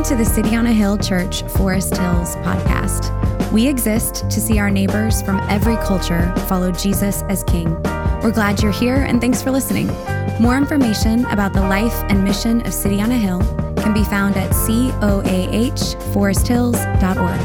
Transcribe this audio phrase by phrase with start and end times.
[0.00, 3.52] Welcome to the City on a Hill Church Forest Hills podcast.
[3.52, 7.74] We exist to see our neighbors from every culture follow Jesus as King.
[8.22, 9.88] We're glad you're here and thanks for listening.
[10.40, 13.40] More information about the life and mission of City on a Hill
[13.76, 17.40] can be found at coahforesthills.org.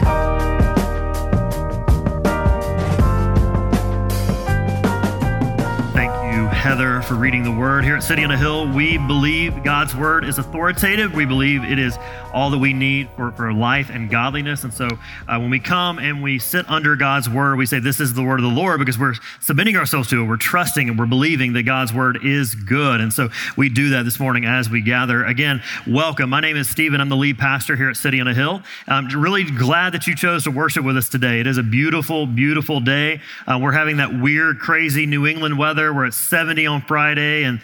[5.93, 7.83] Thank you, Heather for reading the word.
[7.83, 11.13] Here at City on a Hill, we believe God's word is authoritative.
[11.13, 11.99] We believe it is
[12.33, 14.63] all that we need for, for life and godliness.
[14.63, 17.99] And so uh, when we come and we sit under God's word, we say, This
[17.99, 20.25] is the word of the Lord because we're submitting ourselves to it.
[20.25, 22.99] We're trusting and we're believing that God's word is good.
[23.01, 25.23] And so we do that this morning as we gather.
[25.23, 26.31] Again, welcome.
[26.31, 27.01] My name is Stephen.
[27.01, 28.63] I'm the lead pastor here at City on a Hill.
[28.87, 31.39] I'm really glad that you chose to worship with us today.
[31.39, 33.21] It is a beautiful, beautiful day.
[33.45, 36.94] Uh, we're having that weird, crazy New England weather where it's 70 on Friday
[37.43, 37.61] and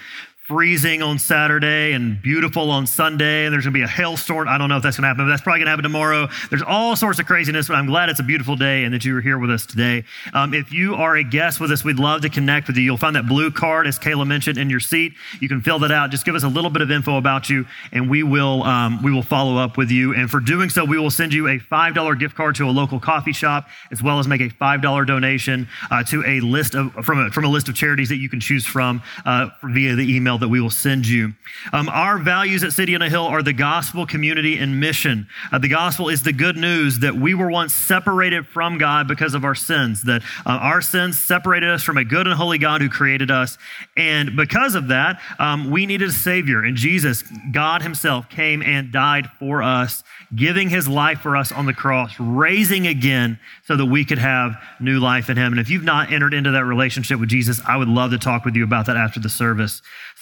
[0.51, 4.49] freezing on Saturday and beautiful on Sunday, and there's going to be a hailstorm.
[4.49, 6.27] I don't know if that's going to happen, but that's probably going to happen tomorrow.
[6.49, 9.15] There's all sorts of craziness, but I'm glad it's a beautiful day and that you
[9.15, 10.03] are here with us today.
[10.33, 12.83] Um, if you are a guest with us, we'd love to connect with you.
[12.83, 15.13] You'll find that blue card, as Kayla mentioned, in your seat.
[15.39, 16.11] You can fill that out.
[16.11, 19.13] Just give us a little bit of info about you, and we will um, we
[19.13, 20.13] will follow up with you.
[20.13, 22.71] And for doing so, we will send you a five dollar gift card to a
[22.71, 26.75] local coffee shop, as well as make a five dollar donation uh, to a list
[26.75, 29.95] of from a, from a list of charities that you can choose from uh, via
[29.95, 31.33] the email that we will send you.
[31.73, 35.27] Um, our values at City on a Hill are the gospel, community, and mission.
[35.51, 39.33] Uh, the gospel is the good news that we were once separated from God because
[39.33, 42.81] of our sins, that uh, our sins separated us from a good and holy God
[42.81, 43.57] who created us.
[43.95, 46.63] And because of that, um, we needed a Savior.
[46.63, 50.03] And Jesus, God Himself, came and died for us,
[50.35, 54.55] giving His life for us on the cross, raising again so that we could have
[54.79, 55.53] new life in Him.
[55.53, 58.45] And if you've not entered into that relationship with Jesus, I would love to talk
[58.45, 59.81] with you about that after the service.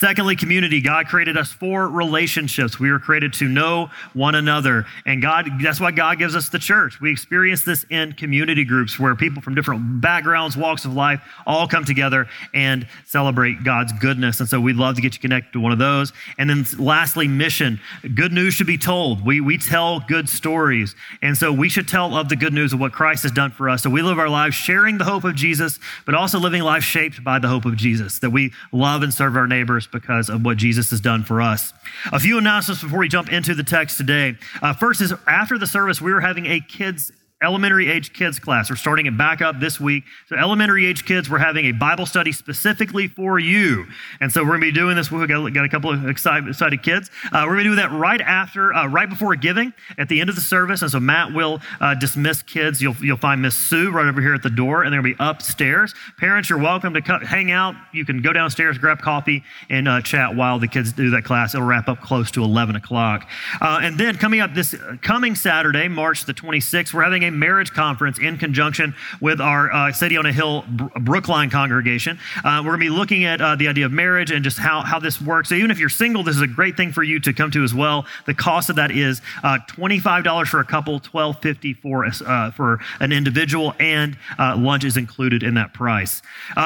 [0.10, 0.82] Secondly, community.
[0.82, 2.80] God created us for relationships.
[2.80, 4.88] We were created to know one another.
[5.06, 7.00] And God, that's why God gives us the church.
[7.00, 11.67] We experience this in community groups where people from different backgrounds, walks of life all
[11.67, 14.39] come together and celebrate God's goodness.
[14.39, 16.12] And so we'd love to get you connected to one of those.
[16.39, 17.80] And then lastly, mission.
[18.16, 19.23] Good news should be told.
[19.23, 20.95] We, we tell good stories.
[21.22, 23.70] And so we should tell of the good news of what Christ has done for
[23.70, 23.83] us.
[23.83, 27.23] So we live our lives sharing the hope of Jesus, but also living life shaped
[27.23, 30.58] by the hope of Jesus, that we love and serve our neighbors because of what
[30.58, 31.73] Jesus has done for us.
[32.11, 34.37] A few announcements before we jump into the text today.
[34.61, 37.11] Uh, first is after the service, we are having a kids
[37.42, 38.70] elementary age kids class.
[38.70, 40.04] We're starting it back up this week.
[40.27, 43.86] So, elementary age kids, we're having a Bible study specifically for you.
[44.20, 45.10] And so, we're going to be doing this.
[45.10, 47.10] We've got, got a couple of excited, excited kids.
[47.32, 50.30] Uh, we're going to do that right after, uh, right before giving at the end
[50.30, 50.82] of the service.
[50.82, 52.82] And so, Matt will uh, dismiss kids.
[52.82, 55.17] You'll, you'll find Miss Sue right over here at the door, and they're going to
[55.17, 55.94] be upstairs.
[56.17, 57.76] Parents, you're welcome to come, hang out.
[57.94, 61.56] You can go downstairs, grab coffee, and uh, chat while the kids do that class.
[61.56, 63.30] It'll wrap up close to 11 o'clock.
[63.61, 67.72] Uh, and then, coming up this coming Saturday, March the 26th, we're having a marriage
[67.72, 70.64] conference in conjunction with our uh, City on a Hill
[71.02, 72.17] Brookline congregation.
[72.44, 74.82] Uh, we're going to be looking at uh, the idea of marriage and just how,
[74.82, 75.50] how this works.
[75.50, 77.64] So, even if you're single, this is a great thing for you to come to
[77.64, 78.06] as well.
[78.26, 83.12] The cost of that is uh, $25 for a couple, $12.50 for, uh, for an
[83.12, 86.22] individual, and uh, lunch is included in that price.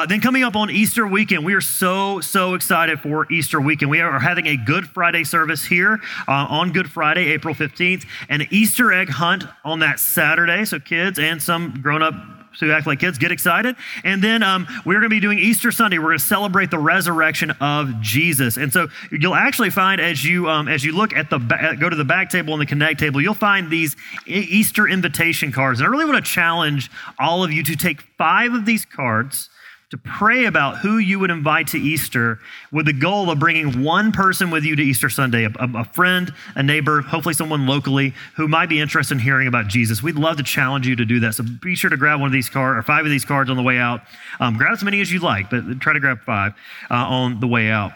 [0.08, 3.90] then, coming up on Easter weekend, we are so, so excited for Easter weekend.
[3.90, 8.48] We are having a Good Friday service here on Good Friday, April 15th, and an
[8.50, 10.53] Easter egg hunt on that Saturday.
[10.62, 12.14] So, kids and some grown up
[12.60, 13.76] who act like kids get excited.
[14.04, 15.98] And then um, we're going to be doing Easter Sunday.
[15.98, 18.56] We're going to celebrate the resurrection of Jesus.
[18.56, 21.38] And so you'll actually find as you um, as you look at the
[21.80, 25.80] go to the back table and the connect table, you'll find these Easter invitation cards.
[25.80, 29.50] And I really want to challenge all of you to take five of these cards
[29.94, 32.40] to pray about who you would invite to Easter
[32.72, 36.34] with the goal of bringing one person with you to Easter Sunday, a, a, friend,
[36.56, 40.02] a neighbor, hopefully someone locally who might be interested in hearing about Jesus.
[40.02, 41.36] We'd love to challenge you to do that.
[41.36, 43.56] So be sure to grab one of these cards or five of these cards on
[43.56, 44.00] the way out.
[44.40, 46.54] Um, grab as many as you like, but try to grab five
[46.90, 47.92] uh, on the way out.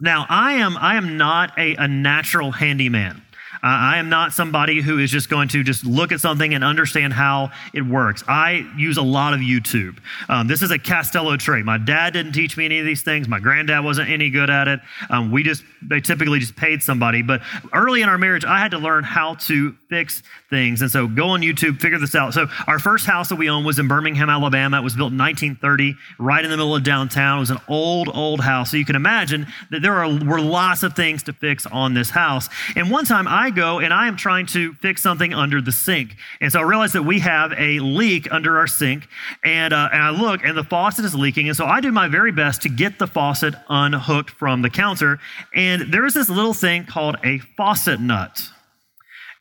[0.00, 3.20] Now, I am, I am not a, a natural handyman.
[3.62, 7.12] I am not somebody who is just going to just look at something and understand
[7.12, 8.22] how it works.
[8.28, 9.98] I use a lot of YouTube.
[10.28, 11.64] Um, this is a Castello trait.
[11.64, 13.28] My dad didn't teach me any of these things.
[13.28, 14.80] My granddad wasn't any good at it.
[15.10, 17.22] Um, we just, they typically just paid somebody.
[17.22, 20.82] But early in our marriage, I had to learn how to fix things.
[20.82, 22.34] And so go on YouTube, figure this out.
[22.34, 24.78] So our first house that we owned was in Birmingham, Alabama.
[24.78, 27.38] It was built in 1930, right in the middle of downtown.
[27.38, 28.70] It was an old, old house.
[28.70, 32.10] So you can imagine that there are, were lots of things to fix on this
[32.10, 32.48] house.
[32.76, 36.16] And one time I go and I am trying to fix something under the sink.
[36.40, 39.08] And so I realize that we have a leak under our sink.
[39.44, 41.48] And, uh, and I look and the faucet is leaking.
[41.48, 45.18] And so I do my very best to get the faucet unhooked from the counter.
[45.54, 48.50] And there is this little thing called a faucet nut.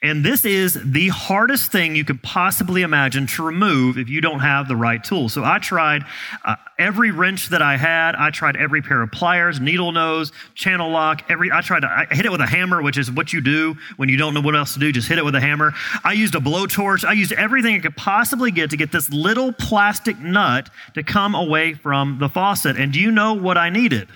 [0.03, 4.41] And this is the hardest thing you could possibly imagine to remove if you don't
[4.41, 5.27] have the right tool.
[5.27, 6.03] So I tried
[6.45, 8.13] uh, every wrench that I had.
[8.13, 11.23] I tried every pair of pliers, needle nose, channel lock.
[11.29, 13.75] Every I tried to I hit it with a hammer, which is what you do
[13.95, 14.91] when you don't know what else to do.
[14.91, 15.73] Just hit it with a hammer.
[16.03, 17.03] I used a blowtorch.
[17.03, 21.33] I used everything I could possibly get to get this little plastic nut to come
[21.33, 22.77] away from the faucet.
[22.77, 24.07] And do you know what I needed?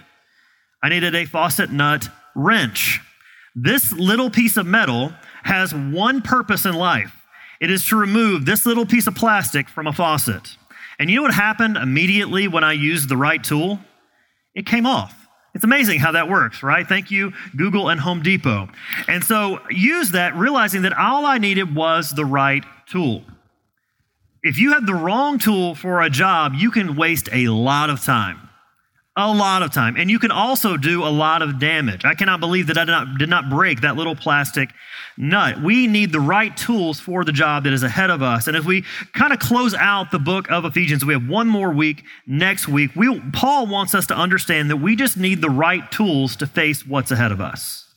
[0.84, 3.02] I needed a faucet nut wrench.
[3.56, 5.12] This little piece of metal
[5.44, 7.22] has one purpose in life
[7.62, 10.58] it is to remove this little piece of plastic from a faucet.
[10.98, 13.80] And you know what happened immediately when I used the right tool?
[14.56, 15.16] It came off.
[15.54, 16.88] It's amazing how that works, right?
[16.88, 18.68] Thank you, Google and Home Depot.
[19.08, 23.24] And so use that, realizing that all I needed was the right tool.
[24.42, 28.04] If you have the wrong tool for a job, you can waste a lot of
[28.04, 28.50] time
[29.18, 29.98] a lot of time.
[29.98, 32.06] And you can also do a lot of damage.
[32.06, 34.70] I cannot believe that I did not, did not break that little plastic
[35.18, 35.62] nut.
[35.62, 38.48] We need the right tools for the job that is ahead of us.
[38.48, 41.72] And as we kind of close out the book of Ephesians, we have one more
[41.72, 42.92] week next week.
[42.96, 46.88] We, Paul wants us to understand that we just need the right tools to face
[46.88, 47.91] what's ahead of us.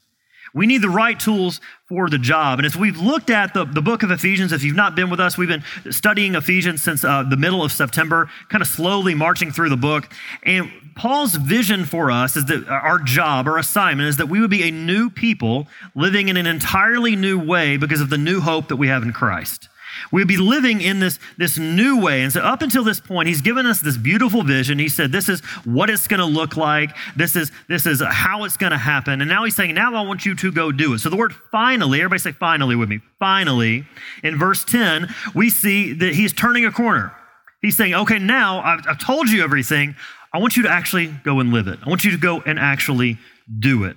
[0.55, 2.61] We need the right tools for the job.
[2.61, 5.19] And as we've looked at the, the book of Ephesians, if you've not been with
[5.19, 9.51] us, we've been studying Ephesians since uh, the middle of September, kind of slowly marching
[9.51, 10.09] through the book.
[10.45, 14.51] And Paul's vision for us is that our job, our assignment, is that we would
[14.51, 15.67] be a new people
[15.97, 19.13] living in an entirely new way because of the new hope that we have in
[19.13, 19.69] Christ.
[20.13, 22.23] We'd be living in this, this new way.
[22.23, 24.79] And so, up until this point, he's given us this beautiful vision.
[24.79, 26.91] He said, This is what it's going to look like.
[27.17, 29.21] This is, this is how it's going to happen.
[29.21, 30.99] And now he's saying, Now I want you to go do it.
[30.99, 33.01] So, the word finally, everybody say finally with me.
[33.19, 33.87] Finally,
[34.23, 37.13] in verse 10, we see that he's turning a corner.
[37.61, 39.95] He's saying, Okay, now I've, I've told you everything.
[40.33, 41.79] I want you to actually go and live it.
[41.85, 43.19] I want you to go and actually
[43.59, 43.97] do it.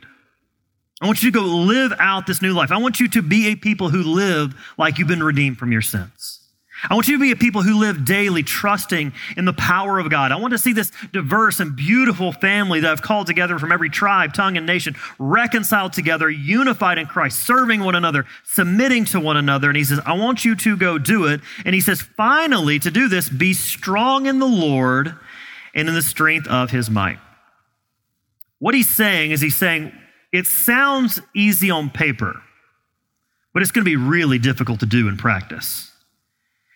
[1.01, 2.71] I want you to go live out this new life.
[2.71, 5.81] I want you to be a people who live like you've been redeemed from your
[5.81, 6.39] sins.
[6.89, 10.11] I want you to be a people who live daily trusting in the power of
[10.11, 10.31] God.
[10.31, 13.89] I want to see this diverse and beautiful family that I've called together from every
[13.89, 19.38] tribe, tongue, and nation reconciled together, unified in Christ, serving one another, submitting to one
[19.38, 19.69] another.
[19.69, 21.41] And he says, I want you to go do it.
[21.65, 25.15] And he says, finally, to do this, be strong in the Lord
[25.73, 27.17] and in the strength of his might.
[28.59, 29.91] What he's saying is he's saying,
[30.31, 32.41] it sounds easy on paper,
[33.53, 35.91] but it's going to be really difficult to do in practice.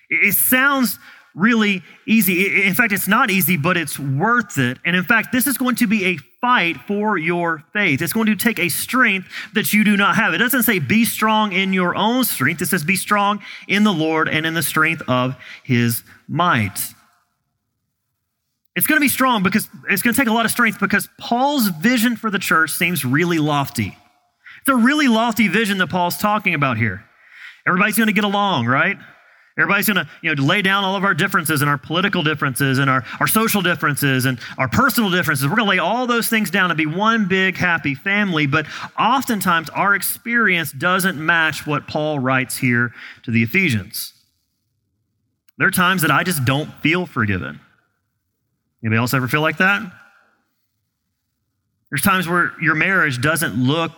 [0.10, 1.00] It sounds
[1.34, 2.64] really easy.
[2.64, 4.78] In fact, it's not easy, but it's worth it.
[4.84, 8.02] And in fact, this is going to be a fight for your faith.
[8.02, 10.34] It's going to take a strength that you do not have.
[10.34, 13.94] It doesn't say be strong in your own strength, it says be strong in the
[13.94, 16.94] Lord and in the strength of his might.
[18.76, 21.10] It's going to be strong because it's going to take a lot of strength because
[21.18, 23.98] Paul's vision for the church seems really lofty.
[24.62, 27.04] It's a really lofty vision that Paul's talking about here.
[27.68, 28.98] Everybody's going to get along, right?
[29.58, 32.80] Everybody's going to you know, lay down all of our differences and our political differences
[32.80, 35.46] and our, our social differences and our personal differences.
[35.46, 38.48] We're going to lay all those things down and be one big happy family.
[38.48, 38.66] But
[38.98, 44.14] oftentimes our experience doesn't match what Paul writes here to the Ephesians.
[45.58, 47.60] There are times that I just don't feel forgiven.
[48.84, 49.84] Anybody else ever feel like that?
[51.90, 53.92] There's times where your marriage doesn't look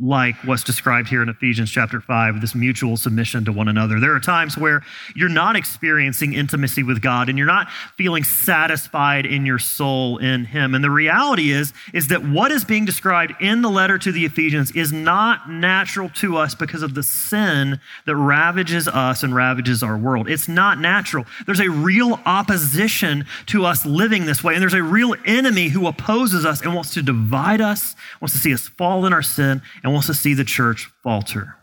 [0.00, 4.00] like what's described here in Ephesians chapter 5, this mutual submission to one another.
[4.00, 4.82] There are times where
[5.14, 10.46] you're not experiencing intimacy with God and you're not feeling satisfied in your soul in
[10.46, 10.74] Him.
[10.74, 14.24] And the reality is, is that what is being described in the letter to the
[14.24, 19.82] Ephesians is not natural to us because of the sin that ravages us and ravages
[19.82, 20.28] our world.
[20.28, 21.26] It's not natural.
[21.44, 25.86] There's a real opposition to us living this way, and there's a real enemy who
[25.86, 29.60] opposes us and wants to divide us, wants to see us fall in our sin
[29.82, 31.56] and wants to see the church falter.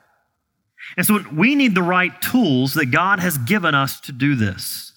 [0.97, 4.93] And so we need the right tools that God has given us to do this.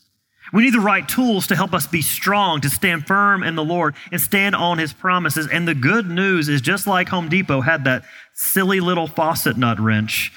[0.52, 3.64] We need the right tools to help us be strong, to stand firm in the
[3.64, 5.48] Lord and stand on his promises.
[5.50, 9.80] And the good news is just like Home Depot had that silly little faucet nut
[9.80, 10.30] wrench,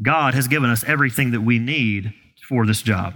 [0.00, 2.14] God has given us everything that we need
[2.48, 3.14] for this job.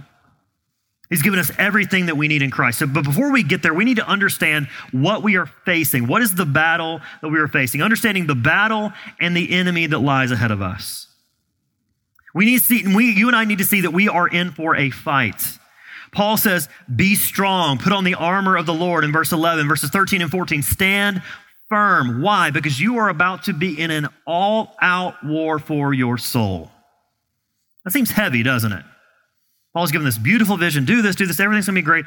[1.09, 2.79] He's given us everything that we need in Christ.
[2.79, 6.07] So, but before we get there, we need to understand what we are facing.
[6.07, 7.81] What is the battle that we are facing?
[7.81, 11.07] Understanding the battle and the enemy that lies ahead of us.
[12.33, 14.51] We need to see, we, you and I need to see that we are in
[14.51, 15.41] for a fight.
[16.11, 19.89] Paul says, Be strong, put on the armor of the Lord in verse 11, verses
[19.89, 20.61] 13 and 14.
[20.61, 21.21] Stand
[21.69, 22.21] firm.
[22.21, 22.51] Why?
[22.51, 26.69] Because you are about to be in an all out war for your soul.
[27.85, 28.83] That seems heavy, doesn't it?
[29.77, 32.05] Paul's given this beautiful vision do this, do this, everything's gonna be great.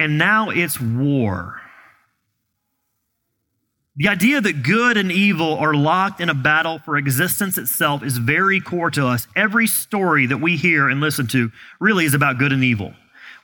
[0.00, 1.60] And now it's war.
[3.94, 8.18] The idea that good and evil are locked in a battle for existence itself is
[8.18, 9.28] very core to us.
[9.36, 12.92] Every story that we hear and listen to really is about good and evil.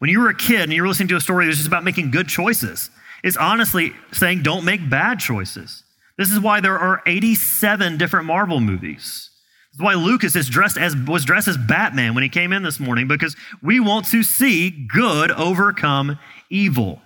[0.01, 1.69] When you were a kid and you were listening to a story that was just
[1.69, 2.91] about making good choices,
[3.23, 5.85] it's honestly saying don't make bad choices.
[6.19, 9.30] This is why there are 87 different Marvel movies.
[9.71, 12.63] This is why Lucas is dressed as, was dressed as Batman when he came in
[12.63, 17.01] this morning, because we want to see good overcome evil.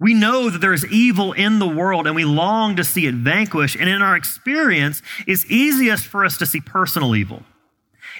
[0.00, 3.14] We know that there is evil in the world and we long to see it
[3.14, 3.74] vanquish.
[3.74, 7.42] And in our experience, it's easiest for us to see personal evil.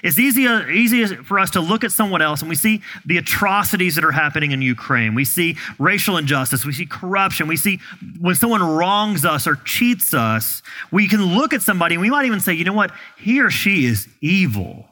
[0.03, 3.95] It's easier, easiest for us to look at someone else and we see the atrocities
[3.95, 5.15] that are happening in Ukraine.
[5.15, 6.65] We see racial injustice.
[6.65, 7.47] We see corruption.
[7.47, 7.79] We see
[8.19, 12.25] when someone wrongs us or cheats us, we can look at somebody and we might
[12.25, 12.91] even say, you know what?
[13.17, 14.85] He or she is evil.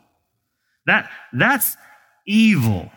[0.85, 1.77] That, that's
[2.25, 2.91] evil.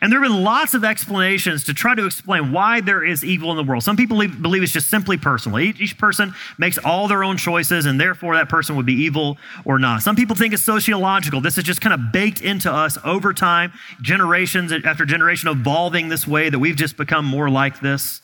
[0.00, 3.50] And there have been lots of explanations to try to explain why there is evil
[3.52, 3.84] in the world.
[3.84, 5.60] Some people believe it's just simply personal.
[5.60, 9.78] Each person makes all their own choices, and therefore that person would be evil or
[9.78, 10.02] not.
[10.02, 11.40] Some people think it's sociological.
[11.40, 13.72] This is just kind of baked into us over time,
[14.02, 18.20] generations after generation, evolving this way that we've just become more like this.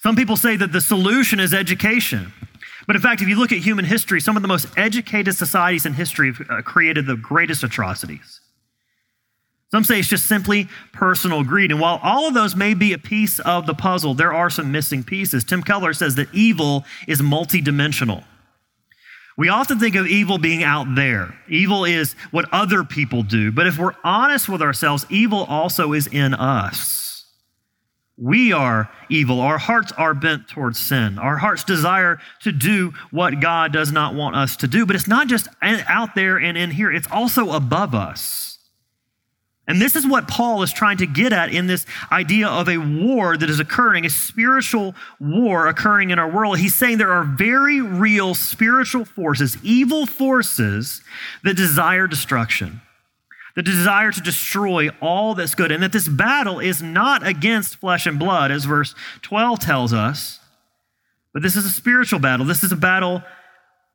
[0.00, 2.32] Some people say that the solution is education.
[2.86, 5.86] But in fact, if you look at human history, some of the most educated societies
[5.86, 8.41] in history have uh, created the greatest atrocities.
[9.72, 11.70] Some say it's just simply personal greed.
[11.70, 14.70] And while all of those may be a piece of the puzzle, there are some
[14.70, 15.44] missing pieces.
[15.44, 18.24] Tim Keller says that evil is multidimensional.
[19.38, 21.34] We often think of evil being out there.
[21.48, 23.50] Evil is what other people do.
[23.50, 27.24] But if we're honest with ourselves, evil also is in us.
[28.18, 29.40] We are evil.
[29.40, 31.18] Our hearts are bent towards sin.
[31.18, 34.84] Our hearts desire to do what God does not want us to do.
[34.84, 38.51] But it's not just out there and in here, it's also above us.
[39.68, 42.78] And this is what Paul is trying to get at in this idea of a
[42.78, 46.58] war that is occurring, a spiritual war occurring in our world.
[46.58, 51.00] He's saying there are very real spiritual forces, evil forces
[51.44, 52.80] that desire destruction,
[53.54, 58.04] that desire to destroy all that's good, and that this battle is not against flesh
[58.04, 60.40] and blood, as verse 12 tells us,
[61.32, 62.44] but this is a spiritual battle.
[62.44, 63.22] This is a battle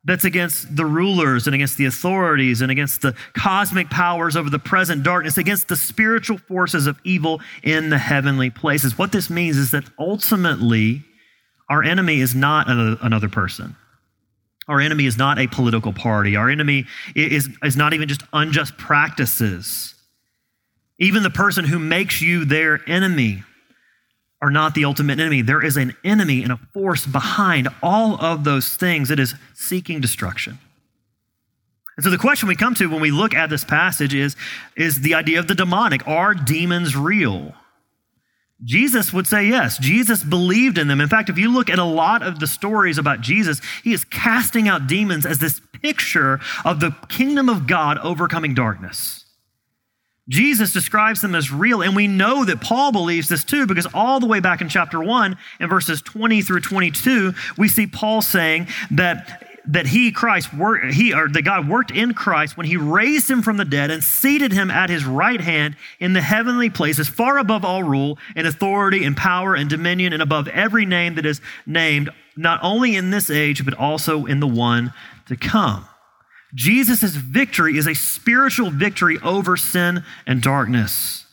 [0.04, 4.58] that's against the rulers and against the authorities and against the cosmic powers over the
[4.58, 8.96] present darkness, against the spiritual forces of evil in the heavenly places.
[8.96, 11.04] What this means is that ultimately,
[11.68, 13.76] our enemy is not another person.
[14.68, 16.36] Our enemy is not a political party.
[16.36, 16.86] Our enemy
[17.16, 19.94] is, is not even just unjust practices.
[20.98, 23.42] Even the person who makes you their enemy
[24.40, 25.42] are not the ultimate enemy.
[25.42, 30.00] There is an enemy and a force behind all of those things that is seeking
[30.00, 30.58] destruction.
[31.96, 34.36] And so the question we come to when we look at this passage is,
[34.76, 36.06] is the idea of the demonic.
[36.06, 37.54] Are demons real?
[38.64, 39.78] Jesus would say yes.
[39.78, 41.00] Jesus believed in them.
[41.00, 44.04] In fact, if you look at a lot of the stories about Jesus, he is
[44.04, 49.17] casting out demons as this picture of the kingdom of God overcoming darkness.
[50.28, 54.20] Jesus describes them as real, and we know that Paul believes this too, because all
[54.20, 58.68] the way back in chapter 1, in verses 20 through 22, we see Paul saying
[58.90, 63.30] that that he Christ worked he or that God worked in Christ when he raised
[63.30, 67.06] him from the dead and seated him at his right hand in the heavenly places
[67.06, 71.26] far above all rule and authority and power and dominion and above every name that
[71.26, 74.92] is named not only in this age but also in the one
[75.26, 75.86] to come.
[76.54, 81.26] Jesus' victory is a spiritual victory over sin and darkness.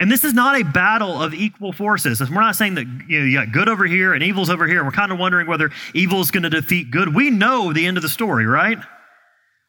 [0.00, 2.20] And this is not a battle of equal forces.
[2.20, 4.84] We're not saying that you, know, you got good over here and evil's over here.
[4.84, 7.14] We're kind of wondering whether evil's going to defeat good.
[7.14, 8.78] We know the end of the story, right?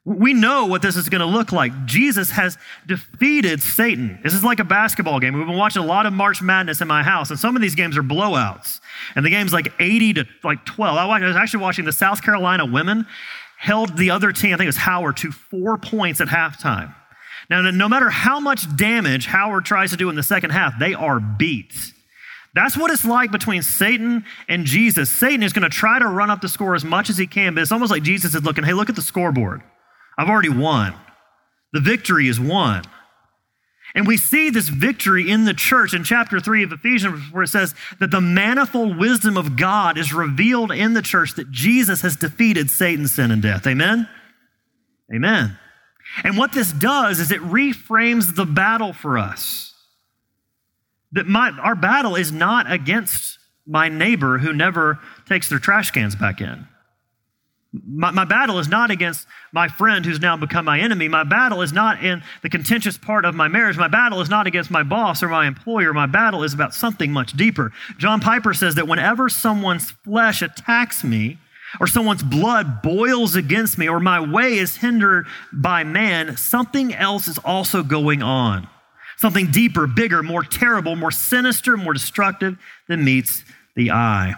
[0.06, 1.86] We know what this is going to look like.
[1.86, 4.20] Jesus has defeated Satan.
[4.22, 5.34] This is like a basketball game.
[5.34, 7.74] We've been watching a lot of March Madness in my house, and some of these
[7.74, 8.82] games are blowouts.
[9.16, 10.98] And the game's like 80 to like 12.
[10.98, 13.06] I was actually watching the South Carolina women
[13.58, 16.94] held the other team, I think it was Howard, to four points at halftime.
[17.50, 20.94] Now, no matter how much damage Howard tries to do in the second half, they
[20.94, 21.74] are beat.
[22.54, 25.10] That's what it's like between Satan and Jesus.
[25.10, 27.56] Satan is going to try to run up the score as much as he can,
[27.56, 29.62] but it's almost like Jesus is looking, hey, look at the scoreboard.
[30.18, 30.94] I've already won.
[31.72, 32.84] The victory is won.
[33.96, 37.50] And we see this victory in the church in chapter 3 of Ephesians, where it
[37.50, 42.16] says that the manifold wisdom of God is revealed in the church that Jesus has
[42.16, 43.68] defeated Satan, sin, and death.
[43.68, 44.10] Amen?
[45.14, 45.58] Amen.
[46.24, 49.74] And what this does is it reframes the battle for us.
[51.12, 56.16] That my, our battle is not against my neighbor who never takes their trash cans
[56.16, 56.68] back in.
[57.74, 61.08] My, my, battle is not against my friend who's now become my enemy.
[61.08, 63.78] My battle is not in the contentious part of my marriage.
[63.78, 65.92] My battle is not against my boss or my employer.
[65.92, 67.72] My battle is about something much deeper.
[67.98, 71.40] John Piper says that whenever someone's flesh attacks me,
[71.80, 77.28] or someone's blood boils against me, or my way is hindered by man, something else
[77.28, 78.68] is also going on.
[79.18, 83.44] Something deeper, bigger, more terrible, more sinister, more destructive than meets
[83.76, 84.36] the eye.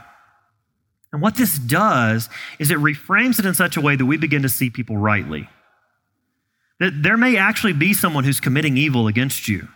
[1.16, 2.28] And what this does
[2.60, 5.48] is it reframes it in such a way that we begin to see people rightly.
[6.82, 9.70] That there may actually be someone who's committing evil against you.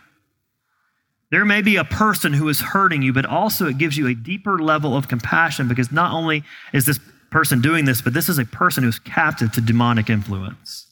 [1.30, 4.14] There may be a person who is hurting you, but also it gives you a
[4.14, 6.44] deeper level of compassion because not only
[6.74, 10.88] is this person doing this, but this is a person who's captive to demonic influence,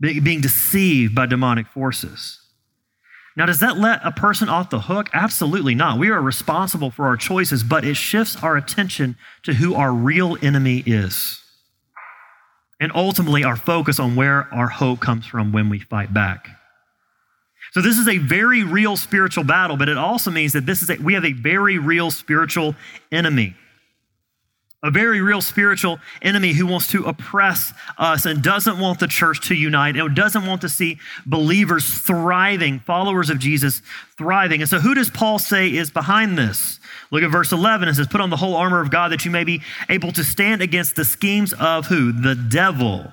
[0.00, 2.43] being deceived by demonic forces.
[3.36, 5.08] Now, does that let a person off the hook?
[5.12, 5.98] Absolutely not.
[5.98, 10.36] We are responsible for our choices, but it shifts our attention to who our real
[10.40, 11.42] enemy is.
[12.78, 16.48] And ultimately, our focus on where our hope comes from when we fight back.
[17.72, 20.90] So, this is a very real spiritual battle, but it also means that this is
[20.90, 22.76] a, we have a very real spiritual
[23.10, 23.56] enemy
[24.84, 29.48] a very real spiritual enemy who wants to oppress us and doesn't want the church
[29.48, 33.80] to unite and doesn't want to see believers thriving, followers of Jesus
[34.18, 34.60] thriving.
[34.60, 36.78] And so, who does Paul say is behind this?
[37.10, 37.88] Look at verse 11.
[37.88, 40.22] It says, Put on the whole armor of God that you may be able to
[40.22, 42.12] stand against the schemes of who?
[42.12, 43.10] The devil.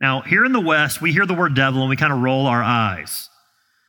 [0.00, 2.46] Now, here in the West, we hear the word devil and we kind of roll
[2.46, 3.28] our eyes.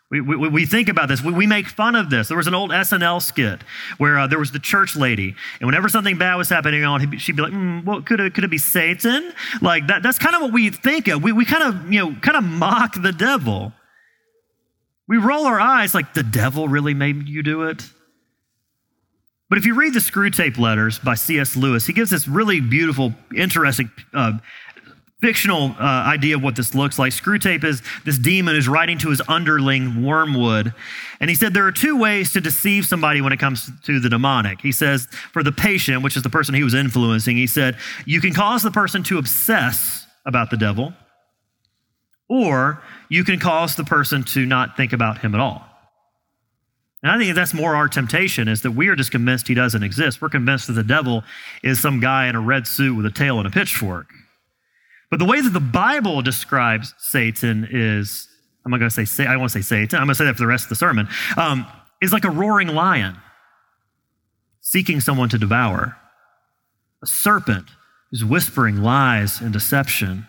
[0.10, 1.22] We, we, we, think about this.
[1.22, 2.30] We, we, make fun of this.
[2.30, 3.60] There was an old SNL skit
[3.98, 7.36] where uh, there was the church lady, and whenever something bad was happening on, she'd
[7.36, 10.04] be like, mm, "Well, could it could it be Satan?" Like that.
[10.04, 11.22] That's kind of what we think of.
[11.22, 13.74] We, we kind of you know kind of mock the devil.
[15.10, 17.84] We roll our eyes like the devil really made you do it.
[19.50, 21.56] But if you read the Screwtape Letters by C.S.
[21.56, 24.34] Lewis, he gives this really beautiful, interesting uh,
[25.20, 27.12] fictional uh, idea of what this looks like.
[27.12, 30.74] Screwtape is this demon is writing to his underling, Wormwood.
[31.20, 34.10] And he said there are two ways to deceive somebody when it comes to the
[34.10, 34.62] demonic.
[34.62, 38.22] He says, for the patient, which is the person he was influencing, he said, you
[38.22, 40.94] can cause the person to obsess about the devil,
[42.30, 45.66] or you can cause the person to not think about him at all.
[47.02, 49.84] And I think that's more our temptation is that we are just convinced he doesn't
[49.84, 50.22] exist.
[50.22, 51.24] We're convinced that the devil
[51.64, 54.08] is some guy in a red suit with a tail and a pitchfork.
[55.10, 58.28] But the way that the Bible describes Satan is,
[58.66, 60.34] I'm not going to say, I want to say Satan, I'm going to say that
[60.36, 61.66] for the rest of the sermon, um,
[62.02, 63.18] is like a roaring lion
[64.60, 65.96] seeking someone to devour,
[67.02, 67.68] a serpent
[68.12, 70.28] who's whispering lies and deception.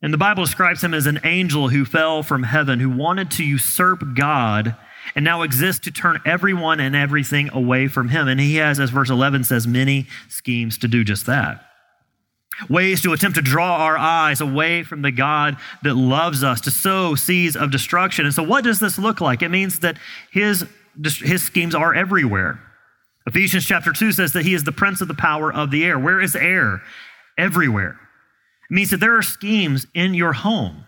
[0.00, 3.44] And the Bible describes him as an angel who fell from heaven, who wanted to
[3.44, 4.74] usurp God
[5.14, 8.26] and now exists to turn everyone and everything away from him.
[8.26, 11.65] And he has, as verse 11 says, many schemes to do just that
[12.68, 16.70] ways to attempt to draw our eyes away from the God that loves us, to
[16.70, 18.24] sow seeds of destruction.
[18.24, 19.42] And so, what does this look like?
[19.42, 19.98] It means that
[20.30, 20.66] his,
[21.02, 22.60] his schemes are everywhere.
[23.26, 25.98] Ephesians chapter 2 says that he is the prince of the power of the air.
[25.98, 26.80] Where is air?
[27.36, 27.98] Everywhere.
[28.70, 30.86] It means that there are schemes in your home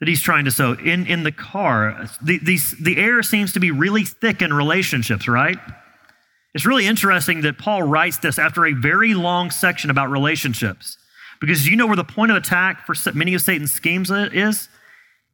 [0.00, 2.06] that he's trying to sow, in, in the car.
[2.22, 5.58] The, the, the air seems to be really thick in relationships, right?
[6.54, 10.96] It's really interesting that Paul writes this after a very long section about relationships.
[11.40, 14.68] Because you know where the point of attack for many of Satan's schemes is?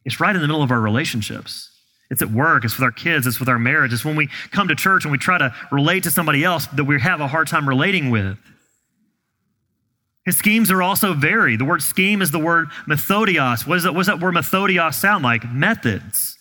[0.05, 1.71] It's right in the middle of our relationships.
[2.11, 4.67] It's at work, it's with our kids, it's with our marriage, it's when we come
[4.69, 7.47] to church and we try to relate to somebody else that we have a hard
[7.47, 8.37] time relating with.
[10.25, 11.61] His schemes are also varied.
[11.61, 13.67] The word scheme is the word methodios.
[13.67, 15.51] What, is that, what does that word methodios sound like?
[15.51, 16.37] Methods.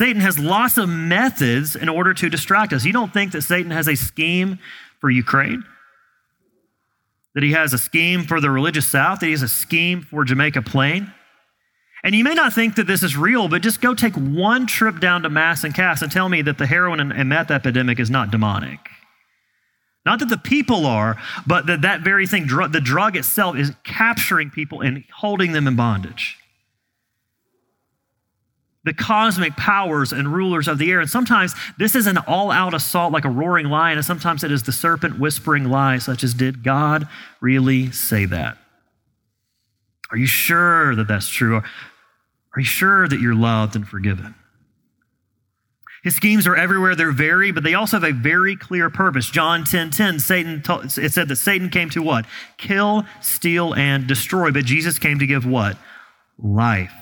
[0.00, 2.86] Satan has lots of methods in order to distract us.
[2.86, 4.58] You don't think that Satan has a scheme
[4.98, 5.62] for Ukraine?
[7.34, 9.20] That he has a scheme for the religious South?
[9.20, 11.12] That he has a scheme for Jamaica Plain?
[12.02, 15.00] And you may not think that this is real, but just go take one trip
[15.00, 18.08] down to Mass and Cass and tell me that the heroin and meth epidemic is
[18.08, 18.80] not demonic.
[20.06, 24.48] Not that the people are, but that that very thing, the drug itself, is capturing
[24.48, 26.39] people and holding them in bondage
[28.84, 31.00] the cosmic powers and rulers of the air.
[31.00, 34.50] And sometimes this is an all out assault like a roaring lion, and sometimes it
[34.50, 37.06] is the serpent whispering lies, such as, Did God
[37.40, 38.56] really say that?
[40.10, 41.56] Are you sure that that's true?
[41.56, 44.34] Are you sure that you're loved and forgiven?
[46.02, 46.94] His schemes are everywhere.
[46.94, 49.28] They're very, but they also have a very clear purpose.
[49.28, 52.24] John 10 10, Satan, told, it said that Satan came to what?
[52.56, 54.50] Kill, steal, and destroy.
[54.50, 55.76] But Jesus came to give what?
[56.38, 56.94] Life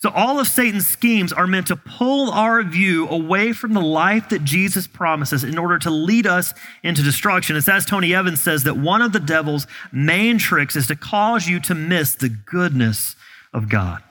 [0.00, 4.28] So, all of Satan's schemes are meant to pull our view away from the life
[4.28, 7.56] that Jesus promises in order to lead us into destruction.
[7.56, 11.48] It's as Tony Evans says that one of the devil's main tricks is to cause
[11.48, 13.16] you to miss the goodness
[13.52, 14.04] of God.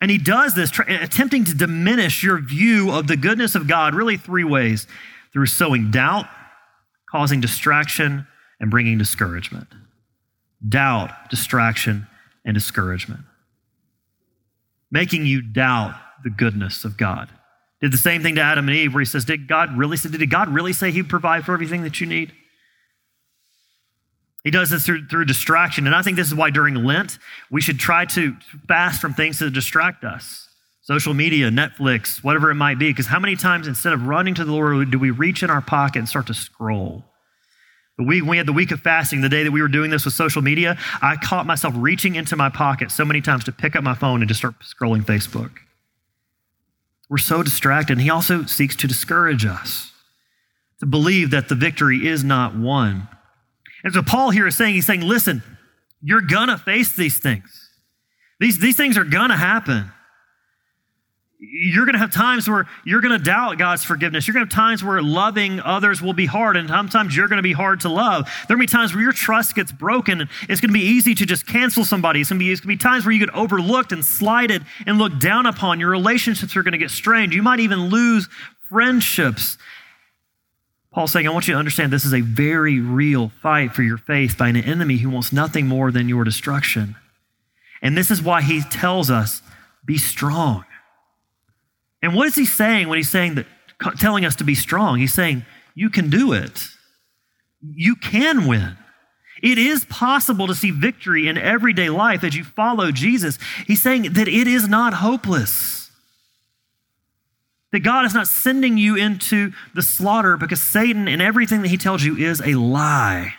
[0.00, 4.16] And he does this, attempting to diminish your view of the goodness of God, really
[4.16, 4.86] three ways
[5.34, 6.26] through sowing doubt,
[7.10, 8.26] causing distraction,
[8.60, 9.68] and bringing discouragement.
[10.66, 12.06] Doubt, distraction,
[12.46, 13.20] and discouragement
[14.90, 15.94] making you doubt
[16.24, 17.28] the goodness of God.
[17.80, 20.08] Did the same thing to Adam and Eve, where he says, Did God really say,
[20.08, 22.32] did God really say he'd provide for everything that you need?
[24.44, 25.86] He does this through, through distraction.
[25.86, 27.18] And I think this is why during Lent,
[27.50, 28.36] we should try to
[28.68, 30.48] fast from things that distract us
[30.82, 32.88] social media, Netflix, whatever it might be.
[32.88, 35.60] Because how many times, instead of running to the Lord, do we reach in our
[35.60, 37.04] pocket and start to scroll?
[37.98, 40.04] The week, we had the week of fasting, the day that we were doing this
[40.04, 43.74] with social media, I caught myself reaching into my pocket so many times to pick
[43.74, 45.50] up my phone and just start scrolling Facebook.
[47.08, 47.94] We're so distracted.
[47.94, 49.92] And he also seeks to discourage us,
[50.80, 53.08] to believe that the victory is not won.
[53.82, 55.42] And so Paul here is saying, he's saying, listen,
[56.02, 57.70] you're gonna face these things.
[58.40, 59.90] These, these things are gonna happen
[61.38, 64.26] you're going to have times where you're going to doubt God's forgiveness.
[64.26, 67.36] You're going to have times where loving others will be hard, and sometimes you're going
[67.36, 68.28] to be hard to love.
[68.48, 71.14] There will be times where your trust gets broken, and it's going to be easy
[71.14, 72.20] to just cancel somebody.
[72.20, 74.64] It's going to be, it's going to be times where you get overlooked and slighted
[74.86, 75.78] and looked down upon.
[75.78, 77.34] Your relationships are going to get strained.
[77.34, 78.28] You might even lose
[78.68, 79.58] friendships.
[80.92, 83.98] Paul's saying, I want you to understand this is a very real fight for your
[83.98, 86.96] faith by an enemy who wants nothing more than your destruction.
[87.82, 89.42] And this is why he tells us
[89.84, 90.64] be strong.
[92.06, 93.46] And what is he saying when he's saying that,
[93.98, 95.00] telling us to be strong?
[95.00, 96.68] He's saying, you can do it.
[97.60, 98.76] You can win.
[99.42, 103.40] It is possible to see victory in everyday life as you follow Jesus.
[103.66, 105.90] He's saying that it is not hopeless.
[107.72, 111.76] That God is not sending you into the slaughter because Satan and everything that he
[111.76, 113.34] tells you is a lie.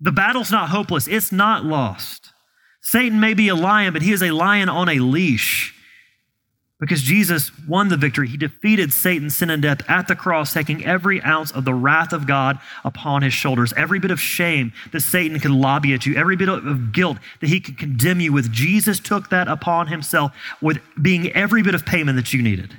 [0.00, 2.32] The battle's not hopeless, it's not lost.
[2.82, 5.73] Satan may be a lion, but he is a lion on a leash.
[6.84, 8.28] Because Jesus won the victory.
[8.28, 12.12] He defeated Satan, sin, and death at the cross, taking every ounce of the wrath
[12.12, 13.72] of God upon his shoulders.
[13.74, 17.46] Every bit of shame that Satan could lobby at you, every bit of guilt that
[17.46, 21.86] he could condemn you with, Jesus took that upon himself with being every bit of
[21.86, 22.76] payment that you needed.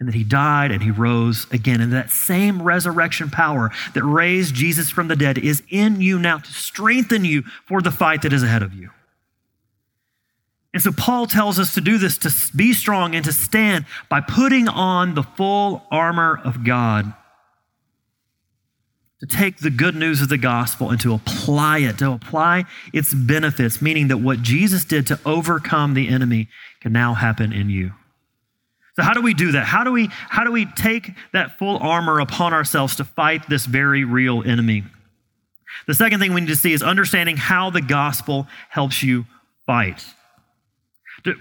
[0.00, 1.82] And that he died and he rose again.
[1.82, 6.38] And that same resurrection power that raised Jesus from the dead is in you now
[6.38, 8.88] to strengthen you for the fight that is ahead of you.
[10.74, 14.20] And so Paul tells us to do this to be strong and to stand by
[14.20, 17.12] putting on the full armor of God.
[19.20, 23.14] To take the good news of the gospel and to apply it, to apply its
[23.14, 26.48] benefits, meaning that what Jesus did to overcome the enemy
[26.80, 27.92] can now happen in you.
[28.96, 29.64] So how do we do that?
[29.64, 33.64] How do we how do we take that full armor upon ourselves to fight this
[33.64, 34.84] very real enemy?
[35.86, 39.24] The second thing we need to see is understanding how the gospel helps you
[39.66, 40.04] fight.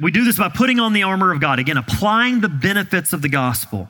[0.02, 3.22] We do this by putting on the armor of God, again, applying the benefits of
[3.22, 3.90] the gospel.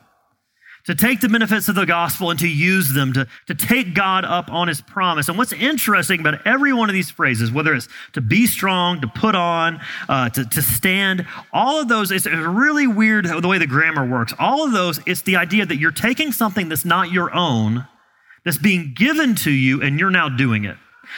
[0.86, 4.26] To take the benefits of the gospel and to use them, to, to take God
[4.26, 5.30] up on his promise.
[5.30, 9.08] And what's interesting about every one of these phrases, whether it's to be strong, to
[9.08, 13.68] put on, uh, to, to stand, all of those, it's really weird the way the
[13.68, 14.34] grammar works.
[14.40, 17.86] All of those, it's the idea that you're taking something that's not your own,
[18.44, 20.78] that's being given to you, and you're now doing it.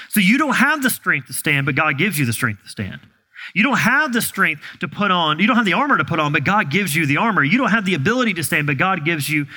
[0.10, 2.70] So you don't have the strength to stand, but God gives you the strength to
[2.70, 3.00] stand.
[3.54, 6.20] You don't have the strength to put on, you don't have the armor to put
[6.20, 7.44] on, but God gives you the armor.
[7.44, 9.48] You don't have the ability to stand, but God gives you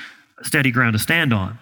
[0.42, 1.59] steady ground to stand on.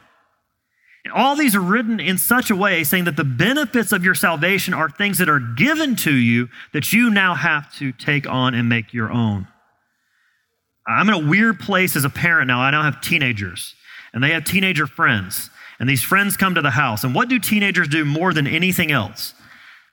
[1.05, 4.15] And all these are written in such a way saying that the benefits of your
[4.15, 8.55] salvation are things that are given to you that you now have to take on
[8.55, 9.47] and make your own.
[10.87, 12.61] I'm in a weird place as a parent now.
[12.61, 13.75] I now have teenagers,
[14.13, 15.51] and they have teenager friends.
[15.79, 17.05] And these friends come to the house.
[17.05, 19.35] And what do teenagers do more than anything else?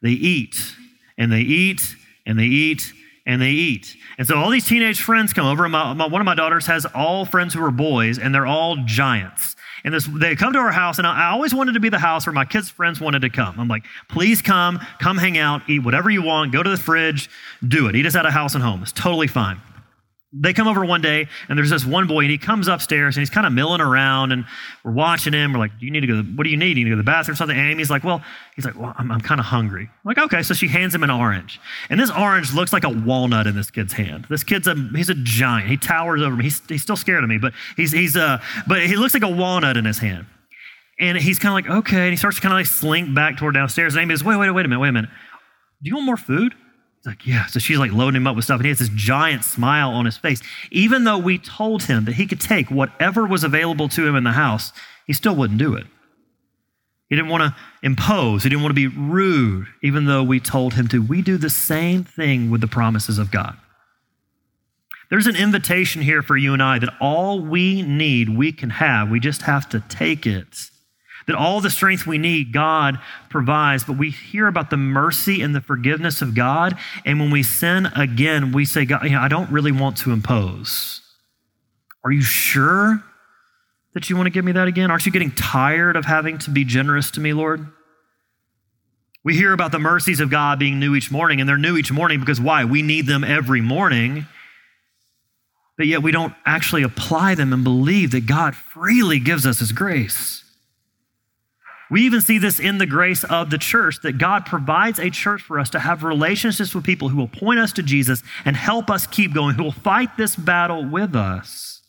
[0.02, 0.76] They eat,
[1.18, 2.94] and they eat, and they eat
[3.26, 3.96] and they eat.
[4.18, 5.70] And so all these teenage friends come over.
[5.70, 8.78] My, my, one of my daughters has all friends who are boys, and they're all
[8.86, 9.56] giants.
[9.84, 12.00] And this, they come to our house, and I, I always wanted to be the
[12.00, 13.60] house where my kids' friends wanted to come.
[13.60, 17.30] I'm like, please come, come hang out, eat whatever you want, go to the fridge,
[17.68, 17.96] do it.
[17.96, 18.82] Eat us out of house and home.
[18.82, 19.62] It's totally fine
[20.34, 23.22] they come over one day and there's this one boy and he comes upstairs and
[23.22, 24.46] he's kind of milling around and
[24.84, 25.52] we're watching him.
[25.52, 26.22] We're like, do you need to go?
[26.22, 26.78] To, what do you need?
[26.78, 27.58] You need to go to the bathroom or something?
[27.58, 28.24] Amy's like, well,
[28.56, 29.84] he's like, well, I'm, I'm kind of hungry.
[29.84, 30.42] I'm like, okay.
[30.42, 31.60] So she hands him an orange.
[31.90, 34.26] And this orange looks like a walnut in this kid's hand.
[34.30, 35.68] This kid's a, he's a giant.
[35.68, 36.46] He towers over me.
[36.46, 39.30] He's, he's still scared of me, but he's, he's, uh, but he looks like a
[39.30, 40.28] walnut in his hand.
[40.98, 42.04] And he's kind of like, okay.
[42.04, 43.96] And he starts to kind of like slink back toward downstairs.
[43.96, 45.10] And Amy goes, wait, wait, wait a minute, wait a minute.
[45.84, 46.54] Do you want more food?
[47.02, 47.48] He's like, Yeah.
[47.48, 50.06] So she's like loading him up with stuff, and he has this giant smile on
[50.06, 50.42] his face.
[50.72, 54.24] Even though we told him that he could take whatever was available to him in
[54.24, 54.72] the house,
[55.08, 55.88] he still wouldn't do it.
[57.10, 60.76] He didn't want to impose, he didn't want to be rude, even though we told
[60.76, 61.02] him to.
[61.02, 63.58] We do the same thing with the promises of God.
[65.10, 69.10] There's an invitation here for you and I that all we need, we can have.
[69.10, 70.71] We just have to take it.
[71.32, 73.86] That all the strength we need, God provides.
[73.86, 76.78] But we hear about the mercy and the forgiveness of God.
[77.06, 80.12] And when we sin again, we say, God, you know, I don't really want to
[80.12, 81.02] impose.
[82.04, 83.02] Are you sure
[83.94, 84.92] that you want to give me that again?
[84.92, 87.66] Aren't you getting tired of having to be generous to me, Lord?
[89.24, 91.92] We hear about the mercies of God being new each morning, and they're new each
[91.92, 92.66] morning because why?
[92.66, 94.26] We need them every morning
[95.82, 99.72] but yet we don't actually apply them and believe that God freely gives us His
[99.72, 100.44] grace.
[101.92, 105.42] We even see this in the grace of the church that God provides a church
[105.42, 108.90] for us to have relationships with people who will point us to Jesus and help
[108.90, 111.82] us keep going, who will fight this battle with us.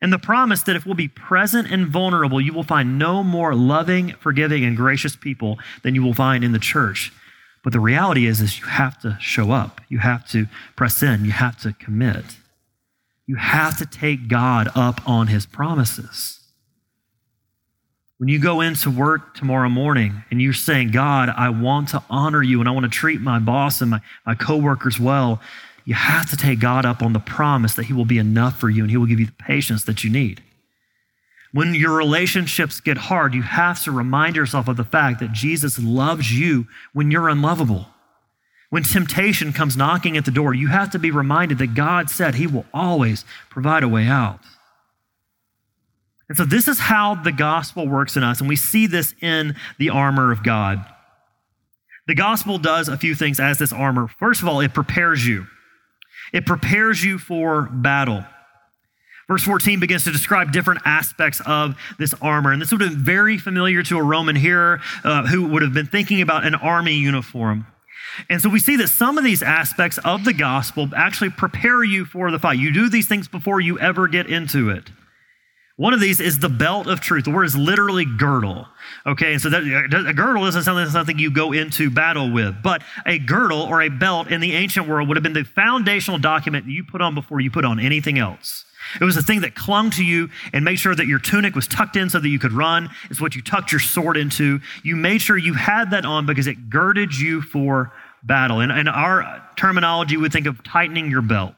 [0.00, 3.56] And the promise that if we'll be present and vulnerable, you will find no more
[3.56, 7.12] loving, forgiving, and gracious people than you will find in the church.
[7.64, 9.80] But the reality is, is you have to show up.
[9.88, 11.24] You have to press in.
[11.24, 12.36] You have to commit.
[13.26, 16.37] You have to take God up on his promises.
[18.18, 22.42] When you go into work tomorrow morning and you're saying, God, I want to honor
[22.42, 25.40] you and I want to treat my boss and my, my coworkers well,
[25.84, 28.68] you have to take God up on the promise that he will be enough for
[28.68, 30.42] you and he will give you the patience that you need.
[31.52, 35.78] When your relationships get hard, you have to remind yourself of the fact that Jesus
[35.78, 37.86] loves you when you're unlovable.
[38.70, 42.34] When temptation comes knocking at the door, you have to be reminded that God said
[42.34, 44.40] He will always provide a way out.
[46.28, 49.56] And so, this is how the gospel works in us, and we see this in
[49.78, 50.84] the armor of God.
[52.06, 54.08] The gospel does a few things as this armor.
[54.08, 55.46] First of all, it prepares you,
[56.32, 58.24] it prepares you for battle.
[59.28, 62.50] Verse 14 begins to describe different aspects of this armor.
[62.50, 65.74] And this would have been very familiar to a Roman hearer uh, who would have
[65.74, 67.66] been thinking about an army uniform.
[68.30, 72.06] And so we see that some of these aspects of the gospel actually prepare you
[72.06, 72.58] for the fight.
[72.58, 74.90] You do these things before you ever get into it.
[75.78, 77.24] One of these is the belt of truth.
[77.24, 78.66] The word is literally girdle.
[79.06, 82.82] Okay, and so that, a girdle isn't something, something you go into battle with, but
[83.06, 86.66] a girdle or a belt in the ancient world would have been the foundational document
[86.66, 88.64] that you put on before you put on anything else.
[89.00, 91.68] It was the thing that clung to you and made sure that your tunic was
[91.68, 92.90] tucked in so that you could run.
[93.08, 94.58] It's what you tucked your sword into.
[94.82, 97.92] You made sure you had that on because it girded you for
[98.24, 98.58] battle.
[98.58, 101.54] And in our terminology, we think of tightening your belt.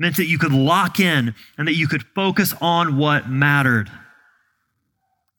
[0.00, 3.90] Meant that you could lock in and that you could focus on what mattered.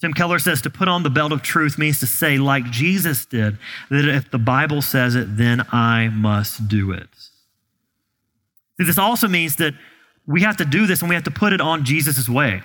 [0.02, 3.26] Tim Keller says to put on the belt of truth means to say, like Jesus
[3.26, 3.58] did,
[3.90, 7.10] that if the Bible says it, then I must do it.
[8.78, 9.74] See, this also means that
[10.28, 12.62] we have to do this and we have to put it on Jesus' way.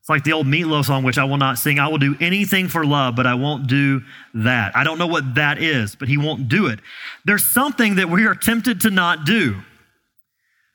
[0.00, 1.78] It's like the old Meat Loaf song, which I will not sing.
[1.78, 4.00] I will do anything for love, but I won't do
[4.32, 4.74] that.
[4.74, 6.80] I don't know what that is, but he won't do it.
[7.26, 9.60] There's something that we are tempted to not do.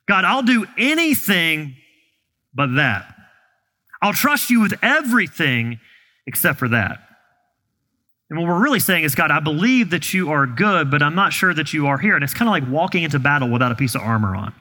[0.07, 1.75] God, I'll do anything
[2.53, 3.13] but that.
[4.01, 5.79] I'll trust you with everything
[6.27, 6.99] except for that.
[8.29, 11.15] And what we're really saying is, God, I believe that you are good, but I'm
[11.15, 12.15] not sure that you are here.
[12.15, 14.53] And it's kind of like walking into battle without a piece of armor on.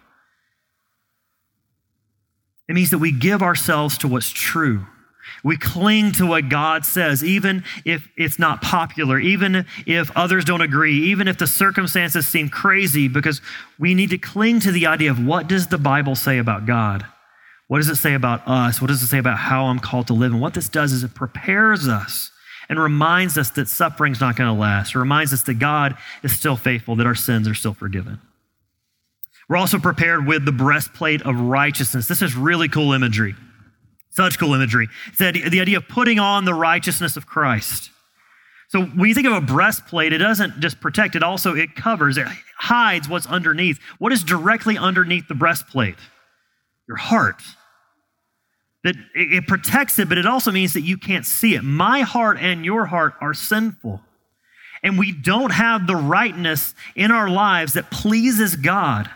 [2.68, 4.86] It means that we give ourselves to what's true.
[5.42, 10.60] We cling to what God says, even if it's not popular, even if others don't
[10.60, 13.40] agree, even if the circumstances seem crazy, because
[13.78, 17.04] we need to cling to the idea of what does the Bible say about God?
[17.68, 18.80] What does it say about us?
[18.80, 20.32] What does it say about how I'm called to live?
[20.32, 22.30] And what this does is it prepares us
[22.68, 24.94] and reminds us that suffering's not going to last.
[24.94, 28.20] It reminds us that God is still faithful, that our sins are still forgiven.
[29.48, 32.08] We're also prepared with the breastplate of righteousness.
[32.08, 33.34] This is really cool imagery.
[34.14, 34.88] Such cool imagery.
[35.08, 37.90] It's the idea of putting on the righteousness of Christ.
[38.68, 42.16] So when you think of a breastplate, it doesn't just protect, it also it covers,
[42.16, 42.26] it
[42.58, 43.78] hides what's underneath.
[43.98, 45.96] What is directly underneath the breastplate?
[46.88, 47.42] Your heart.
[48.84, 51.62] That it protects it, but it also means that you can't see it.
[51.62, 54.00] My heart and your heart are sinful.
[54.82, 59.08] And we don't have the rightness in our lives that pleases God.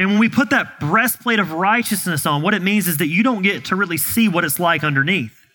[0.00, 3.22] And when we put that breastplate of righteousness on, what it means is that you
[3.22, 5.46] don't get to really see what it's like underneath.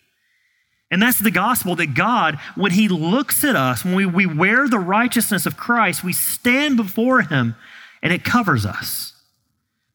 [0.92, 4.70] And that's the gospel that God, when He looks at us, when we, we wear
[4.70, 7.56] the righteousness of Christ, we stand before Him
[8.04, 9.14] and it covers us.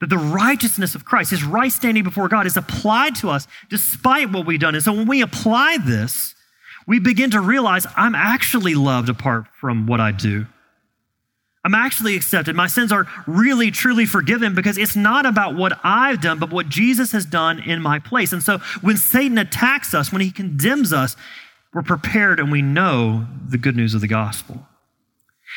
[0.01, 4.33] That the righteousness of Christ, His right standing before God, is applied to us despite
[4.33, 4.75] what we've done.
[4.75, 6.35] And so when we apply this,
[6.89, 10.47] we begin to realize I'm actually loved apart from what I do.
[11.65, 12.57] I'm actually accepted.
[12.57, 16.69] My sins are really, truly forgiven because it's not about what I've done, but what
[16.69, 18.33] Jesus has done in my place.
[18.33, 21.17] And so when Satan attacks us, when he condemns us,
[21.75, 24.67] we're prepared and we know the good news of the gospel.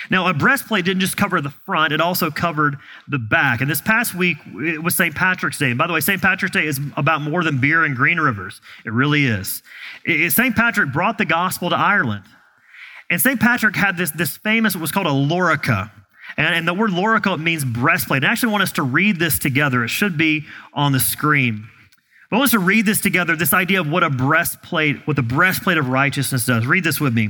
[0.09, 3.61] Now, a breastplate didn't just cover the front, it also covered the back.
[3.61, 5.15] And this past week, it was St.
[5.15, 5.69] Patrick's Day.
[5.69, 6.21] And by the way, St.
[6.21, 8.59] Patrick's Day is about more than beer and green rivers.
[8.85, 9.61] It really is.
[10.05, 10.55] St.
[10.55, 12.25] Patrick brought the gospel to Ireland.
[13.13, 13.39] And St.
[13.39, 15.91] Patrick had this, this famous, it was called a lorica.
[16.35, 18.23] And, and the word lorica means breastplate.
[18.23, 19.83] I actually want us to read this together.
[19.83, 21.69] It should be on the screen.
[22.31, 25.15] But I want us to read this together, this idea of what a breastplate, what
[25.15, 26.65] the breastplate of righteousness does.
[26.65, 27.29] Read this with me.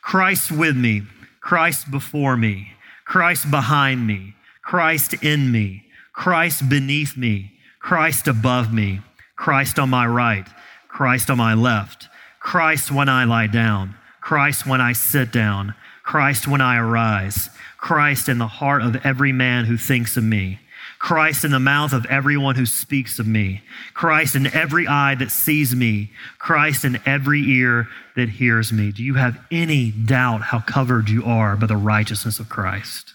[0.00, 1.02] Christ with me,
[1.42, 2.72] Christ before me,
[3.04, 9.02] Christ behind me, Christ in me, Christ beneath me, Christ above me,
[9.36, 10.48] Christ on my right,
[10.88, 12.08] Christ on my left,
[12.40, 18.28] Christ when I lie down, Christ when I sit down, Christ when I arise, Christ
[18.28, 20.60] in the heart of every man who thinks of me.
[20.98, 23.62] Christ in the mouth of everyone who speaks of me,
[23.94, 28.92] Christ in every eye that sees me, Christ in every ear that hears me.
[28.92, 33.14] Do you have any doubt how covered you are by the righteousness of Christ?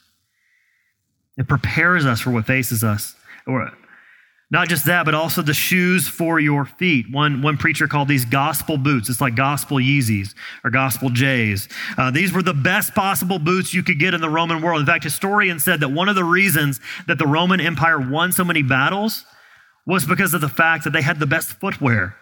[1.38, 3.15] It prepares us for what faces us,
[4.52, 7.08] not just that, but also the shoes for your feet.
[7.12, 9.10] One, one preacher called these gospel boots.
[9.10, 11.68] It's like gospel Yeezys or gospel J's.
[11.98, 14.80] Uh, these were the best possible boots you could get in the Roman world.
[14.80, 18.44] In fact, historians said that one of the reasons that the Roman Empire won so
[18.44, 19.26] many battles
[19.88, 22.16] was because of the fact that they had the best footwear.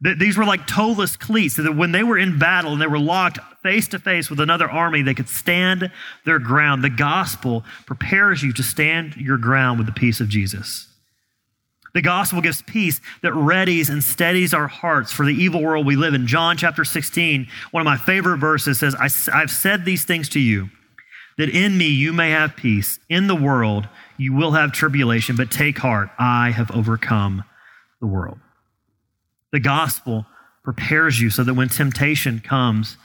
[0.00, 2.98] These were like toeless cleats, so that when they were in battle and they were
[2.98, 5.92] locked face to face with another army, they could stand
[6.24, 6.82] their ground.
[6.82, 10.88] The gospel prepares you to stand your ground with the peace of Jesus.
[11.94, 15.96] The gospel gives peace that readies and steadies our hearts for the evil world we
[15.96, 16.26] live in.
[16.26, 20.70] John chapter 16, one of my favorite verses says, I've said these things to you,
[21.36, 22.98] that in me you may have peace.
[23.10, 27.44] In the world you will have tribulation, but take heart, I have overcome
[28.00, 28.38] the world.
[29.52, 30.24] The gospel
[30.64, 32.96] prepares you so that when temptation comes,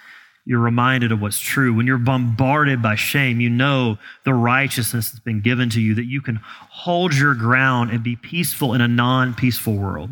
[0.47, 1.73] you're reminded of what's true.
[1.73, 6.05] When you're bombarded by shame, you know the righteousness that's been given to you, that
[6.05, 10.10] you can hold your ground and be peaceful in a non peaceful world.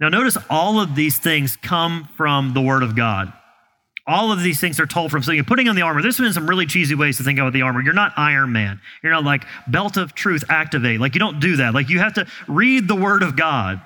[0.00, 3.32] Now, notice all of these things come from the Word of God.
[4.08, 5.44] All of these things are told from something.
[5.44, 7.80] Putting on the armor, there's been some really cheesy ways to think about the armor.
[7.80, 8.80] You're not Iron Man.
[9.04, 10.98] You're not like belt of truth activate.
[10.98, 11.74] Like, you don't do that.
[11.74, 13.80] Like, you have to read the Word of God.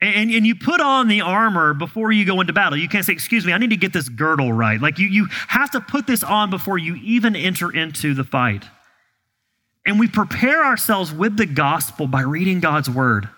[0.00, 2.78] And, and you put on the armor before you go into battle.
[2.78, 4.80] You can't say, Excuse me, I need to get this girdle right.
[4.80, 8.64] Like you, you have to put this on before you even enter into the fight.
[9.86, 13.28] And we prepare ourselves with the gospel by reading God's word.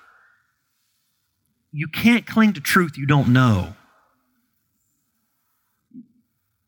[1.71, 3.75] You can't cling to truth you don't know.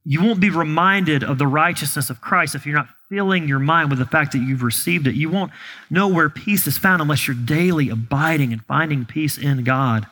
[0.05, 3.91] You won't be reminded of the righteousness of Christ if you're not filling your mind
[3.91, 5.15] with the fact that you've received it.
[5.15, 5.53] You won't
[5.91, 10.07] know where peace is found unless you're daily abiding and finding peace in God.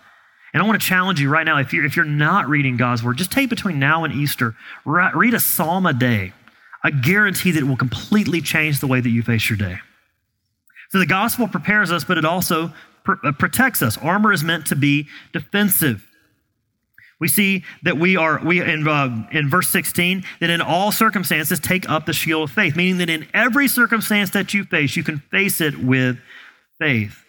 [0.52, 3.02] And I want to challenge you right now if you're, if you're not reading God's
[3.02, 6.32] word, just take between now and Easter, read a psalm a day.
[6.82, 9.78] I guarantee that it will completely change the way that you face your day.
[10.90, 12.72] So the gospel prepares us, but it also
[13.04, 13.98] pr- uh, protects us.
[13.98, 16.07] Armor is meant to be defensive.
[17.20, 21.58] We see that we are, we in, uh, in verse 16, that in all circumstances
[21.58, 25.02] take up the shield of faith, meaning that in every circumstance that you face, you
[25.02, 26.18] can face it with
[26.78, 27.24] faith.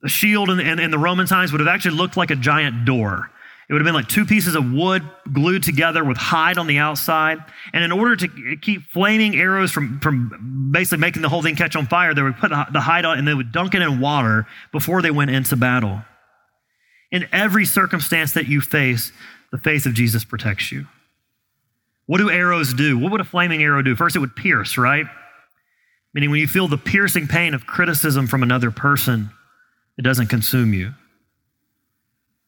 [0.00, 2.86] The shield in, in, in the Roman times would have actually looked like a giant
[2.86, 3.30] door.
[3.68, 6.78] It would have been like two pieces of wood glued together with hide on the
[6.78, 7.38] outside.
[7.72, 11.74] And in order to keep flaming arrows from, from basically making the whole thing catch
[11.74, 14.46] on fire, they would put the hide on and they would dunk it in water
[14.70, 16.02] before they went into battle.
[17.14, 19.12] In every circumstance that you face,
[19.52, 20.88] the faith of Jesus protects you.
[22.06, 22.98] What do arrows do?
[22.98, 23.94] What would a flaming arrow do?
[23.94, 25.06] First, it would pierce, right?
[26.12, 29.30] Meaning, when you feel the piercing pain of criticism from another person,
[29.96, 30.94] it doesn't consume you.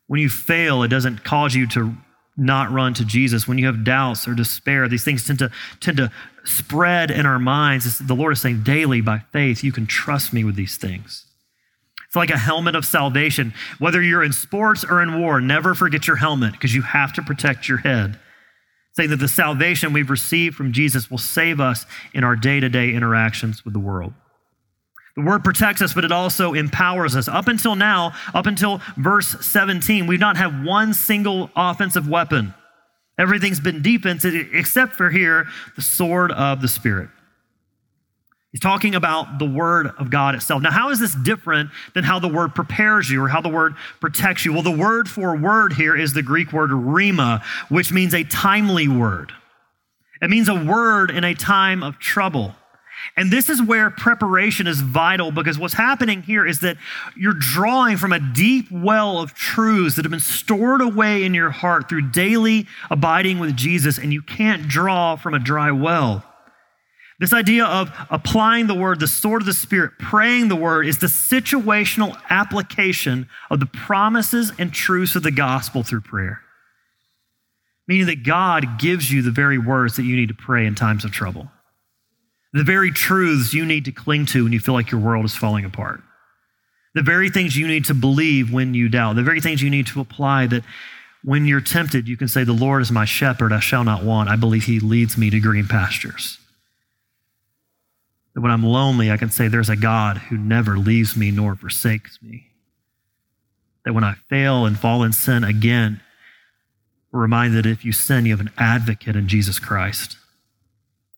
[0.09, 1.94] When you fail, it doesn't cause you to
[2.37, 3.46] not run to Jesus.
[3.46, 6.11] When you have doubts or despair, these things tend to, tend to
[6.42, 8.00] spread in our minds.
[8.00, 11.25] The Lord is saying daily by faith, you can trust me with these things.
[12.16, 13.52] It's like a helmet of salvation.
[13.79, 17.22] Whether you're in sports or in war, never forget your helmet because you have to
[17.22, 18.18] protect your head.
[18.95, 21.84] Saying that the salvation we've received from Jesus will save us
[22.14, 24.14] in our day to day interactions with the world.
[25.16, 27.28] The word protects us, but it also empowers us.
[27.28, 32.55] Up until now, up until verse 17, we've not had one single offensive weapon.
[33.18, 37.11] Everything's been defensive except for here, the sword of the Spirit.
[38.57, 40.62] He's talking about the word of God itself.
[40.62, 43.74] Now, how is this different than how the word prepares you or how the word
[44.00, 44.54] protects you?
[44.54, 48.88] Well, the word for word here is the Greek word rhema, which means a timely
[48.88, 49.30] word.
[50.22, 52.54] It means a word in a time of trouble.
[53.14, 56.78] And this is where preparation is vital because what's happening here is that
[57.14, 61.50] you're drawing from a deep well of truths that have been stored away in your
[61.50, 66.24] heart through daily abiding with Jesus, and you can't draw from a dry well.
[67.18, 70.98] This idea of applying the word, the sword of the Spirit, praying the word, is
[70.98, 76.42] the situational application of the promises and truths of the gospel through prayer.
[77.88, 81.04] Meaning that God gives you the very words that you need to pray in times
[81.04, 81.50] of trouble,
[82.52, 85.34] the very truths you need to cling to when you feel like your world is
[85.34, 86.02] falling apart,
[86.94, 89.86] the very things you need to believe when you doubt, the very things you need
[89.86, 90.64] to apply that
[91.24, 94.28] when you're tempted, you can say, The Lord is my shepherd, I shall not want.
[94.28, 96.38] I believe he leads me to green pastures.
[98.37, 101.57] That when I'm lonely, I can say, There's a God who never leaves me nor
[101.57, 102.49] forsakes me.
[103.87, 106.03] That when I fail and fall in sin again,
[107.11, 110.18] we're reminded that if you sin, you have an advocate in Jesus Christ.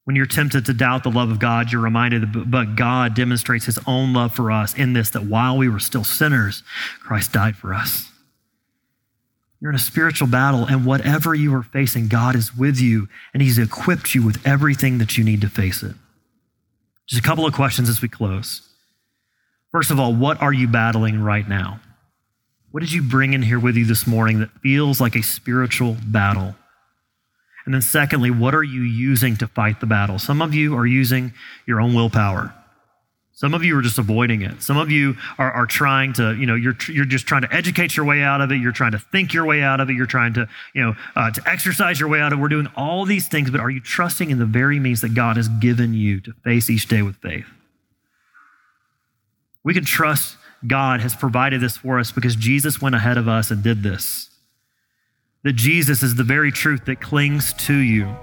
[0.05, 3.67] When you're tempted to doubt the love of God, you're reminded that but God demonstrates
[3.67, 6.63] his own love for us in this that while we were still sinners,
[7.01, 8.09] Christ died for us.
[9.61, 13.43] You're in a spiritual battle, and whatever you are facing, God is with you, and
[13.43, 15.97] he's equipped you with everything that you need to face it.
[17.09, 18.63] Just a couple of questions as we close.
[19.73, 21.81] First of all, what are you battling right now?
[22.71, 25.97] What did you bring in here with you this morning that feels like a spiritual
[26.05, 26.55] battle?
[27.65, 30.19] And then, secondly, what are you using to fight the battle?
[30.19, 31.33] Some of you are using
[31.67, 32.55] your own willpower.
[33.39, 34.65] Some of you are just avoiding it.
[34.65, 37.97] Some of you are, are trying to, you know, you're, you're just trying to educate
[37.97, 38.57] your way out of it.
[38.57, 39.93] You're trying to think your way out of it.
[39.93, 42.43] You're trying to, you know, uh, to exercise your way out of it.
[42.43, 45.37] We're doing all these things, but are you trusting in the very means that God
[45.37, 47.47] has given you to face each day with faith?
[49.63, 50.37] We can trust
[50.67, 54.31] God has provided this for us because Jesus went ahead of us and did this.
[55.45, 58.17] That Jesus is the very truth that clings to you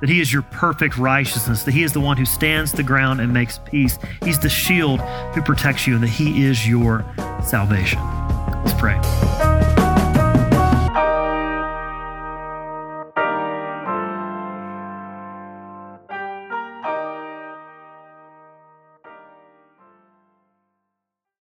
[0.00, 3.20] that He is your perfect righteousness, that He is the one who stands the ground
[3.20, 3.98] and makes peace.
[4.24, 5.00] He's the shield
[5.34, 7.04] who protects you, and that He is your
[7.42, 8.00] salvation.
[8.64, 9.57] Let's pray.